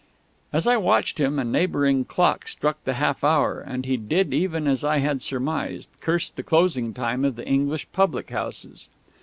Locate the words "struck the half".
2.47-3.23